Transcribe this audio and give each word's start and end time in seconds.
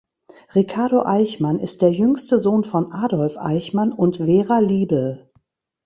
Ricardo 0.55 1.05
Eichmann 1.05 1.59
ist 1.59 1.83
der 1.83 1.91
jüngste 1.93 2.39
Sohn 2.39 2.63
von 2.63 2.91
Adolf 2.91 3.37
Eichmann 3.37 3.93
und 3.93 4.17
Vera 4.17 4.57
Liebl. 4.57 5.29